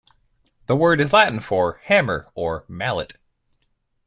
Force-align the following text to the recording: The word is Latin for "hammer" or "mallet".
The 0.65 0.75
word 0.75 0.99
is 0.99 1.13
Latin 1.13 1.41
for 1.41 1.79
"hammer" 1.83 2.25
or 2.33 2.65
"mallet". 2.67 3.17